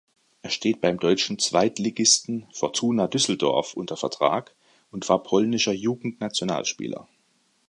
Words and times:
Er 0.41 0.49
steht 0.49 0.81
beim 0.81 0.97
deutschen 0.99 1.37
Zweitligisten 1.37 2.47
Fortuna 2.53 3.05
Düsseldorf 3.05 3.75
unter 3.75 3.97
Vertrag 3.97 4.55
und 4.89 5.07
war 5.09 5.21
polnischer 5.21 5.73
Jugendnationalspieler. 5.73 7.07